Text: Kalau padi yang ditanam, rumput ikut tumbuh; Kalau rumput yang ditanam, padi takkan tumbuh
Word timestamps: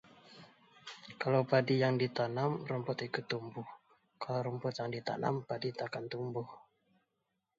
Kalau 1.21 1.41
padi 1.51 1.75
yang 1.83 1.95
ditanam, 2.03 2.51
rumput 2.69 2.97
ikut 3.07 3.25
tumbuh; 3.31 3.67
Kalau 4.21 4.41
rumput 4.49 4.73
yang 4.81 4.89
ditanam, 4.95 5.35
padi 5.49 5.69
takkan 5.79 6.05
tumbuh 6.11 6.47